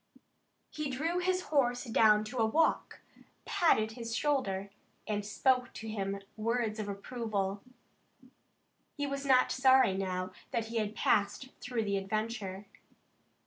[0.71, 3.01] He drew his horse down to a walk,
[3.45, 4.71] patted his shoulder,
[5.07, 7.61] and spoke to him words of approval.
[8.97, 12.65] He was not sorry now that he had passed through the adventure.